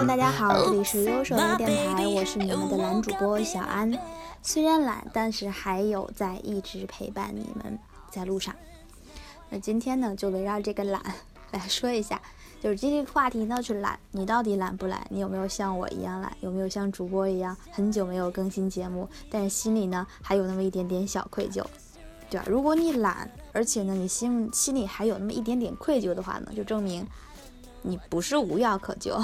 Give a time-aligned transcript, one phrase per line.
[0.00, 3.92] Hello，大家好，这里是优手的电台，我是你们的懒主播小安。
[4.40, 7.78] 虽然懒，但是还有在一直陪伴你们
[8.10, 8.54] 在路上。
[9.50, 11.02] 那今天呢，就围绕这个懒
[11.50, 12.18] 来说一下，
[12.62, 15.06] 就是今天话题呢是懒，你到底懒不懒？
[15.10, 16.34] 你有没有像我一样懒？
[16.40, 21.62] 有没有像主播一样很久没有更新节目，但是心里呢还有那么一点点小愧疚，
[22.30, 22.46] 对吧？
[22.48, 27.06] 如果你懒，而且呢你心心里还有那么一点点愧疚的话呢，就证明
[27.82, 29.22] 你不是无药可救。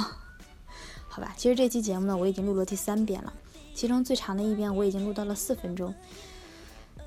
[1.16, 3.32] 好吧，其实这期节目呢，我已经录了第三遍了，
[3.74, 5.94] 其中最长的一遍我已经录到了四分钟，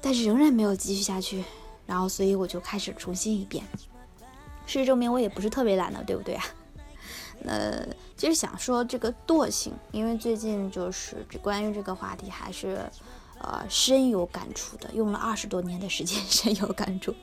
[0.02, 1.44] 但是仍然没有继续下去，
[1.85, 3.63] 然后所以我就开始重新一遍。
[4.66, 6.44] 事实证明我也不是特别懒的，对不对啊？
[7.45, 7.88] 呃，
[8.18, 12.82] 其实想说这个惰性，因为最近就是关于这个话题还是
[13.38, 17.13] 呃深有感触的，用了二十多年的时间深有感触。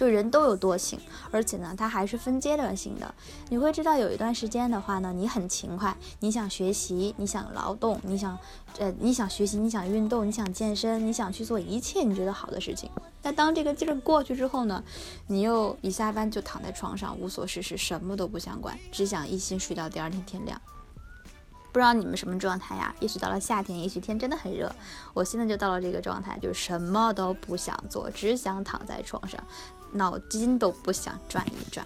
[0.00, 0.98] 就人都有惰性，
[1.30, 3.14] 而且呢，它还是分阶段性的。
[3.50, 8.38] 你会知道，有一段时间的话呢，你很勤快，你想学习，你想劳动，你想，
[8.78, 12.88] 呃，你想学习，你想运动，你想健身，你想去做一切你觉得好的事情。
[13.20, 14.82] 但当这个劲儿过去之后呢，
[15.26, 20.58] 你又一下班就躺在床上无所事事，什么都不想管，只想一心睡到第二天天亮。
[21.72, 22.94] 不知道你们什么状态呀？
[23.00, 24.74] 也许到了夏天，也许天真的很热，
[25.14, 29.40] 我现在就到了这个状态，就是什么都不想做，只想躺在床上。
[29.92, 31.84] 脑筋都不想转一转，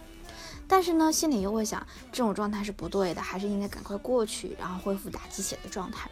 [0.68, 6.10] 但是呢，心里又会想，这种状态是不对的，还是应该赶快过去，然后恢复打鸡血的状态。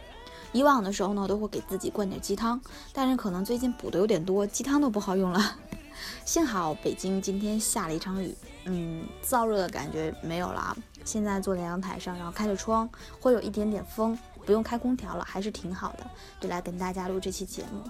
[0.53, 2.59] 以往的时候呢，都会给自己灌点鸡汤，
[2.93, 5.55] 但是可能最近补的有点多，鸡汤都不好用了。
[6.25, 8.35] 幸好北京今天下了一场雨，
[8.65, 10.75] 嗯，燥热的感觉没有了。
[11.05, 16.05] 现在坐在阳台上，然后开着窗，会有一点点风，不用开空调了，还是挺好的。
[16.39, 17.83] 就来跟大家录这期节目。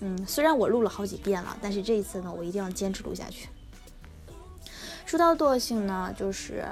[0.00, 3.48] 嗯，虽然我录了好几遍了，但是这一次呢，我一定要坚持录下去。
[5.06, 6.64] 说到惰性呢，就是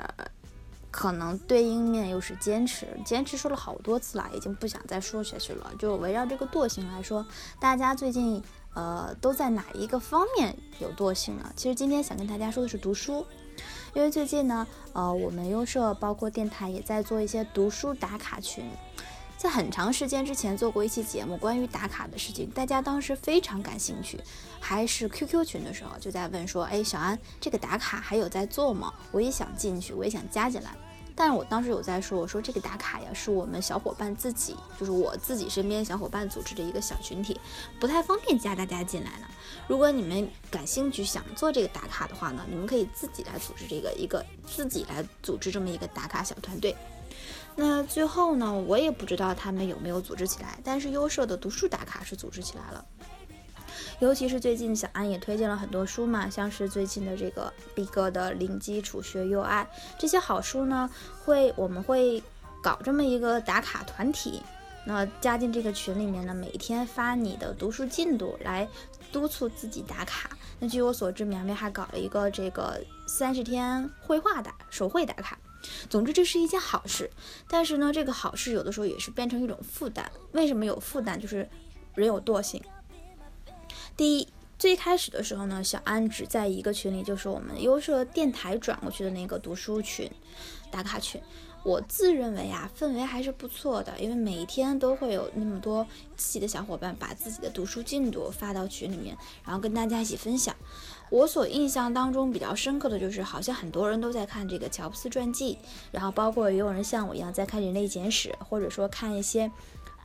[0.91, 5.71] 可能对应面又是坚持，坚持说了好多次了，已经不想再说下去了。
[5.79, 7.25] 就围绕这个惰性来说，
[7.61, 8.43] 大家最近
[8.75, 11.53] 呃都在哪一个方面有惰性呢？
[11.55, 13.25] 其实今天想跟大家说的是读书，
[13.95, 18.65] 因为最近呢，呃，我们优社包括电台也在做一些读书打卡群。
[19.37, 24.21] 在很长时间之前做过一期节目，关于打卡的事情，大家当时非常感兴趣，
[24.61, 28.93] 还是 QQ 群的时候就在问说，哎，小安，这个打卡还有在做吗？
[29.11, 30.71] 我也想进去，我也想加进来。
[31.15, 37.38] 但是我当时有在说，我说这个打卡呀，是我们小伙伴自己，就是我自己身边小伙伴组织的一个小群体，
[37.78, 39.26] 不太方便加大家进来呢。
[39.69, 46.75] 如果你们感兴趣想做这个打卡的话呢，你们可以自己来组织这个一个，自己来组织这么一个打卡小团队。
[47.56, 52.84] 那最后呢，我也不知道他们有没有组织起来，但是优社的读书打卡是组织起来了。
[54.00, 59.62] 尤其是最近小安也推荐了很多书嘛，像是最近的这个毕哥的《零基础学优爱》
[59.99, 60.88] 这些好书呢，
[61.22, 62.22] 会我们会
[62.62, 64.43] 搞这么一个打卡团体，
[64.87, 68.66] 那加进这个群里面呢，每天发你的读书进度来
[69.12, 70.31] 督促自己打卡。
[70.59, 75.38] 那据我所知，苗苗还搞了一个这个三十天绘画打手绘打卡。
[75.91, 77.11] 总之，这是一件好事，
[77.49, 80.11] 但是呢，这个好事有的时候也是变成一种负担。
[80.32, 81.21] 为什么有负担？
[81.21, 81.47] 就是
[81.94, 82.62] 人有惰性。
[83.97, 84.28] 第一，
[84.59, 90.11] 最开始的时候呢，小安只在一个群里，就是我们优设电台转过去的那个读书群
[90.71, 91.21] 打卡群。
[91.62, 95.87] 我自认为啊，氛围还是不错的，因为每一天都会有那么多
[96.17, 99.15] 自己的小伙伴把自己的读书进度发到群里面，
[99.45, 100.56] 然后跟大家一起分享。
[101.11, 105.59] 我所印象当中比较深刻的就是，好像很多人都在看这个乔布斯传记，
[105.93, 109.50] 然后包括也有人像我一样在看《人类简史》，或者说看一些。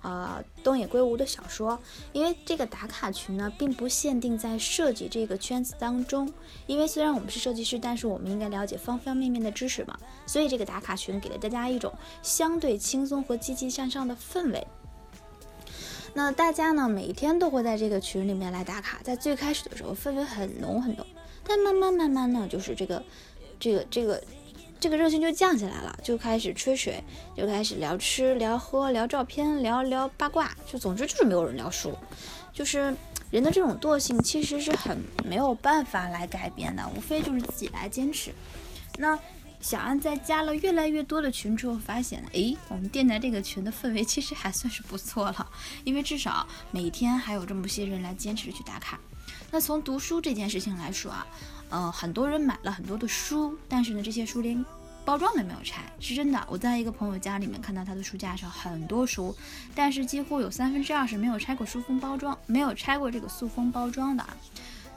[0.05, 1.79] 呃，东野圭吾的小说，
[2.13, 6.31] 因为这个打卡群呢，并不限定在设计这个圈子当中。
[6.67, 14.67] 因为虽然我们是设计师，但是我们应该了解方方面面的知识嘛，所以这个打卡群给了大家一种相对轻松和积极向上的氛围。
[16.13, 21.03] 那大家呢，每天都会在这个群里面来打卡，在最开始的时候氛围很浓很浓，
[21.43, 23.03] 但慢慢慢慢呢，就是这个
[23.59, 24.19] 这个这个。
[24.19, 24.23] 这个
[24.85, 27.03] 这个热情就降下来了，就开始吹水，
[27.35, 31.97] 就开始聊吃聊喝聊照片聊聊八卦，就总之就是没有人聊书，
[32.53, 32.95] 就是
[33.31, 38.31] 人的这种惰性其实是很没有办法来改变的，无非就是自己来坚持。
[38.99, 39.17] 那
[39.59, 45.51] 小安在加了越来越多的群之后，发现，哎，我们电台这个群的氛围其实还算是不错了，
[45.83, 48.99] 因为至少每天还有这么些人来坚持去打卡。
[49.49, 51.25] 那从读书这件事情来说啊。
[51.69, 54.63] 呃，很多人买了很多的书，但是呢，这些书连
[55.03, 56.47] 包装都没有拆，是真的。
[56.49, 59.35] 我在一个朋友家里面看到他的书架上很多书，
[59.73, 64.29] 但是几乎有三分之二是没有拆过书封包装，没有拆过这个塑封包装的啊。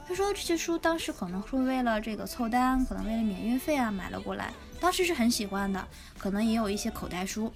[0.06, 4.50] 他说这些书当时可能是为了这个凑单，可能为了免运费啊买了过来，
[4.80, 5.86] 当时是很喜欢的，
[6.16, 7.52] 可能也有一些口袋书。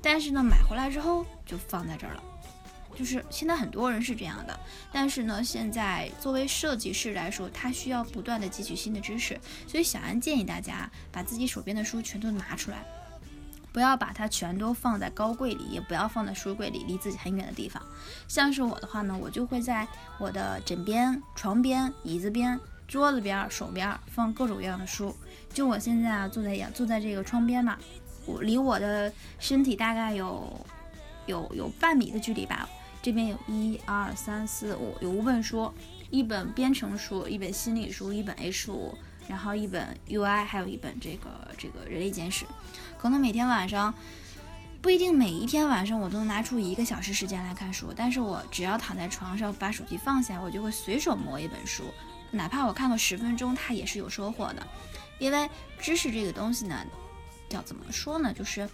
[0.00, 2.22] 但是呢，买回来之后就放在这儿了。
[3.00, 4.60] 就是现在很多人是这样的，
[4.92, 12.84] 但是呢，现在作为设计师来说，他需要不断的汲取新的知识，所以小安建议大家把自己手边的书全都拿出来，
[13.72, 17.82] 不要把它全都放在高柜里，也不要放在书柜里，离自己很远的地方。
[18.28, 19.88] 像是我的话呢，我就会在
[20.18, 25.16] 我的枕边、床边、椅子边、桌子边、手边放各种各样的书。
[25.54, 27.78] 就我现在啊，坐在坐在这个窗边嘛，
[28.26, 30.66] 我离我的身体大概有
[31.24, 32.68] 有有半米的距离吧。
[33.02, 35.72] 这边有一二三四五，有五本书，
[36.10, 38.94] 一本编程书，一本心理书，一本 H 五，
[39.26, 42.44] 然后一本 UI，还有一本这个这个人类简史。
[42.98, 43.94] 可能每天晚上
[44.82, 51.84] 不一定每一天晚上我都能拿出一个小时时间来看书，但是我只要躺在床上把手机放下，我就会随手摸一本书，
[52.30, 54.66] 哪怕我看个十分钟，它也是有收获的。
[55.18, 55.48] 因为
[55.78, 56.84] 知识这个东西呢，
[57.48, 58.68] 要怎么说呢，就是。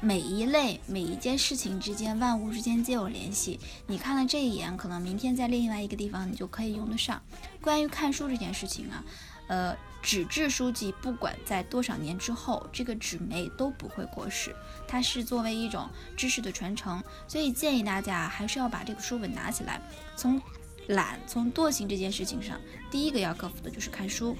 [0.00, 3.58] 每一类每一件事情之间，万物之间皆有联系。
[3.88, 7.20] 你看了这一眼，可能明天在另外一个地方你就可以用得上。
[7.60, 9.04] 关于看书这件事情啊，
[9.48, 14.54] 呃，纸质书籍不管在多少年之后，这个纸媒都不会过时，
[14.86, 17.02] 它是作为一种知识的传承。
[17.26, 19.82] 所以建议大家还是要把这个书本拿起来。
[20.14, 20.40] 从
[20.86, 22.56] 懒、从惰性这件事情上，
[22.88, 24.36] 第一个要克服的就是看书。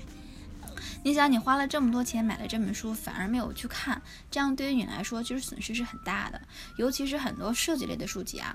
[1.08, 6.38] 你想，你花了这么多钱买了这本书，反而没有去看，这样对于你来说其实损失是很大的。
[6.76, 8.54] 尤其是很多设计类的书籍啊，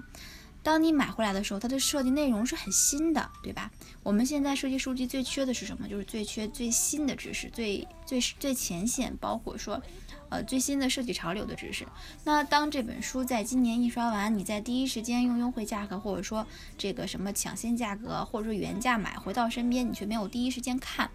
[0.61, 3.71] 当你买回来的时候，它的设计内容是很新的，对吧？
[4.03, 5.87] 我们现在设计书籍最缺的是什么？
[5.87, 9.81] 就是最缺最新的知识，最最最前线，包括说，
[10.29, 11.87] 呃，最新的设计潮流的知识。
[12.23, 16.45] 那当这本书在今年印刷完，你在第一时间用优惠价格，或者说
[16.77, 21.09] 这个什么抢先价格，或者说原价买回到身边，你却没有第一时间看，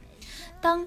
[0.60, 0.84] 当。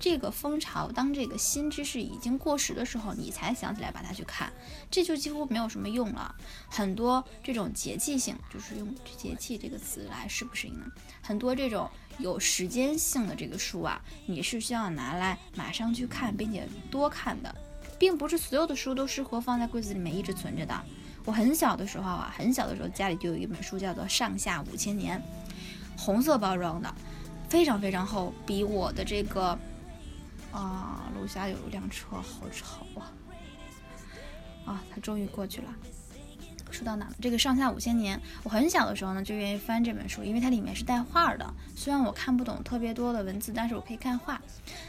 [0.00, 4.52] 这个风潮，当这个新知识已经过时的时候，你才想起来把它去看，
[4.88, 6.34] 这就几乎没有什么用了。
[6.68, 10.86] 很多这种节气性，就是用节气这个词来适不适应呢？
[11.20, 17.52] 很多这种有时间性的这个书啊，你是需要拿来马上去看，并且多看的，
[17.98, 20.80] 并不是所有的书都适合放在柜子里面一直存着的。
[21.24, 25.20] 我很小的时候啊，很小的时候家里就有一本书叫做《上下五千年》，
[26.00, 26.94] 红色包装的，
[27.48, 29.58] 非常非常厚，比我的这个。
[30.52, 33.12] 啊，楼下有一辆车，好吵啊！
[34.64, 35.68] 啊，他终于过去了。
[36.70, 37.12] 说到哪了？
[37.18, 41.54] 这个上下五千年，我很小的时候呢就愿意翻这本书，因为它里面是带画的。
[41.74, 44.38] 虽然我看不懂特别多的文字，但是我可以看画。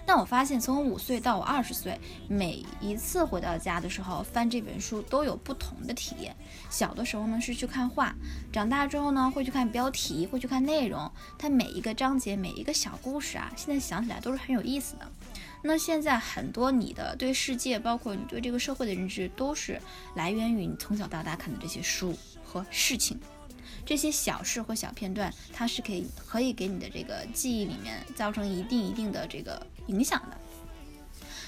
[0.05, 1.97] 但我发现从五岁到我二十岁，
[2.27, 6.35] 每一次回到家的时候翻这本书都有不同的体验。
[6.69, 8.13] 小的时候呢是去看画，
[8.51, 11.09] 长大之后呢会去看标题，会去看内容。
[11.37, 15.09] 它每一个章节，每一个小故事啊，现在想起来都是很有意思的。
[15.61, 19.79] 那现在很多你的对世界，包括你对这个社会的认知，都是
[20.15, 23.19] 来源于你从小到大看的这些书和事情，
[23.85, 30.37] 这些小事或小片段，它是可以可以给你的这个记忆里面造成一定一定的这个影响的。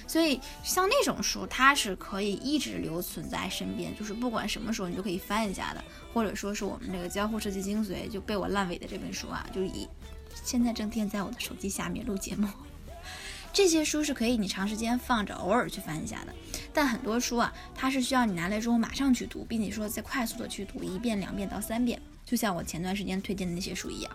[0.08, 5.82] 所以像那种书，它是可以一直留存在身边，就是不管什么时候你都可以翻一下的。
[6.14, 9.88] 或者说是我们这个交互设计精髓就被我烂尾的这本书啊，就以
[10.44, 12.50] 现在正垫在我的手机下面录节目。
[13.54, 16.34] 这些书是可以你长时间放着，偶尔去翻一下的。
[16.74, 22.02] 但很多书啊，它是需要你拿来之后马上去读，并且说再快速的去读一遍、两遍到三遍。
[22.26, 24.12] 就像我前段时间推荐的那些书一样，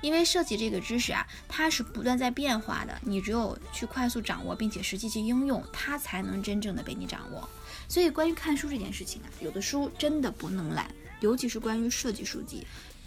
[0.00, 2.98] 因为设计这个知识啊，它是不断在变化的。
[3.02, 7.48] 你只有去快速掌握，并且实际去应用，它才能真正的被你掌握。
[7.86, 12.66] 所以，关于看书这件事情啊，有的书真的不能懒，尤其是关于设计书籍。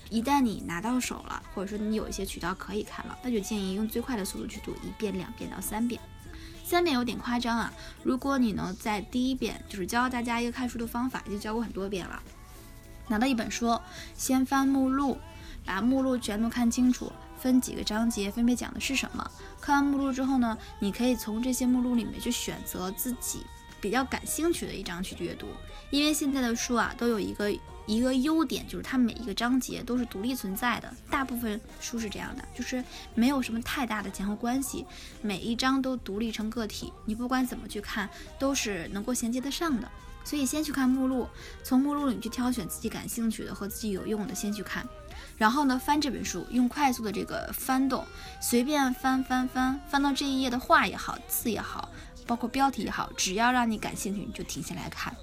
[0.10, 6.00] 一旦你拿到手了，或者说你有一些渠道可以看了，那就建议用最快的速度去读一遍、两遍到三遍。
[6.64, 7.72] 三遍有点夸张啊！
[8.02, 12.22] 如果你能在第一遍就是教大家一个看书的方法，已经教过很多遍了。
[13.08, 13.80] 拿到一本书，
[14.16, 15.18] 先翻目录，
[15.64, 19.30] 把目录全都看清楚，分几个章节，分别讲的是什么。
[19.62, 23.46] 看完目录之后呢，你可以从这些目录里面去选择自己
[23.80, 25.46] 比较感兴趣的一章去阅读，
[25.92, 27.52] 因为现在的书啊都有一个。
[27.86, 34.86] 一个优点就是它每一个章节都是独立存在的，大部分书是这样的，就是没有什么太大的前后关系，
[35.22, 39.89] 每一章都独立成个体，你不管怎么去看都是能够衔接得上的。
[40.24, 41.27] 所以先去看目录，
[41.62, 44.84] 从目录里去挑选自己感兴趣的和自己有用的先去看，
[45.38, 48.04] 然后呢翻这本书，用快速的这个翻动，
[48.42, 51.92] 随便翻翻翻，翻到这一页的画也好，字也好，
[52.25, 55.15] 包括标题也好，只要让你感兴趣，你就停下来看。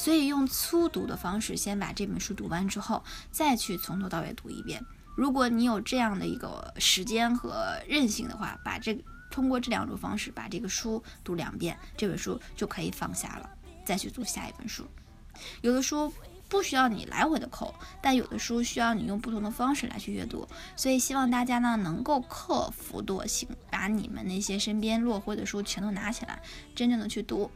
[0.00, 4.82] 所以用粗读的方式，先把这本书读完之后，再去从头到尾读一遍。
[5.14, 8.98] 如果你有这样的一个时间和韧性的话，把这
[9.30, 13.50] 通过这两种方式把这个书读两遍，这本书就可以放下了，
[13.84, 14.86] 再去读下一本书。
[15.60, 16.10] 有的书
[16.48, 20.48] 不需要你来回的扣，但有的书需要你用不同的方式来去阅读。
[20.76, 26.40] 所以希望大家呢能够克服惰性，把你们那些身边落灰的书全都拿起来，
[26.74, 27.50] 真正的去读。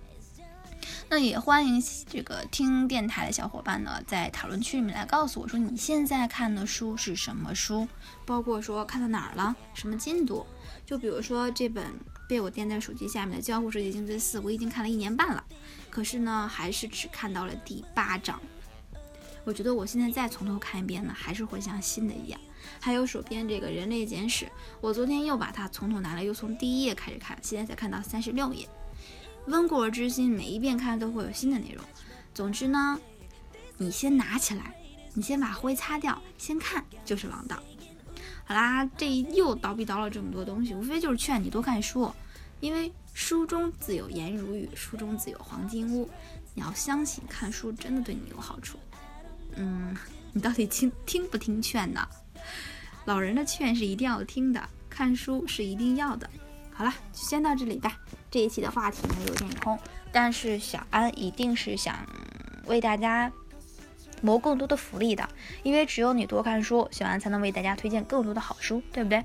[1.08, 7.86] 那也欢迎这个听电台的小伙伴呢，在讨论区里面来告诉我说你现在看的书是什么书，
[8.24, 10.46] 包括说看到哪儿了，什么进度。
[10.86, 11.84] 就比如说这本
[12.28, 15.44] 被我垫在手机下面的《交互设计精髓四》，我已经看了一年半了，
[15.90, 18.40] 可是呢，还是只看到了第八章。
[19.44, 22.40] 我觉得我现在再从头看一遍呢，还是会像新的一样。
[22.80, 24.46] 还有手边这个《人类简史》，
[24.80, 28.66] 我昨天又把它从头拿来，又从第一页开始看，现在才看到三十六页。
[29.46, 31.84] 温故而知新，每一遍看都会有新的内容。
[32.32, 32.98] 总之呢，
[33.76, 34.74] 你先拿起来，
[35.12, 37.62] 你先把灰擦掉，先看就是王道。
[38.46, 42.10] 好啦，这又叨逼叨了这么多东西，无非就是劝你多看书，
[42.60, 46.08] 因为书中自有颜如玉，书中自有黄金屋。
[46.54, 48.78] 你要相信，看书真的对你有好处。
[49.56, 49.96] 嗯，
[50.32, 52.06] 你到底听听不听劝呢？
[53.04, 56.28] 老人的劝是一定要听的，看书是一定要的。
[56.72, 57.98] 好了，就先到这里吧。
[58.34, 59.78] 这一期的话题呢有点空，
[60.10, 62.04] 但是小安一定是想
[62.66, 63.30] 为大家
[64.22, 65.28] 谋更多的福利的，
[65.62, 69.22] 因为只有你多看书，小安才能为大家推荐更多的好书，对不对？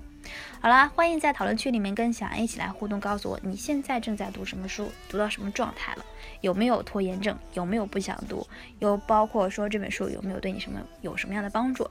[0.61, 6.05] 好啦，欢迎在讨论区里面跟小安一起来互动，告诉我你现在正在读什么书，读到什么状态了，
[6.41, 8.45] 有没有拖延症，有没有不想读，
[8.77, 11.89] 有包括说这本书有没有对你什么有什么样的帮助，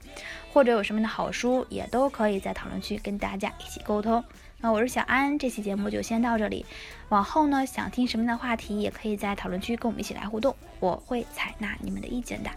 [0.53, 4.23] 或者有什么样的好书，也都可以在讨论区跟大家一起沟通。
[4.61, 6.67] 那我是小安，这期节目就先到这里。
[7.11, 12.50] 往后呢，想听什么样的话题，也可以在讨论区跟我们一起来互动，我会采纳你们的意见的。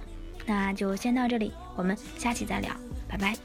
[0.48, 2.74] 那就先到这里，我们下期再聊，
[3.08, 3.36] 拜拜。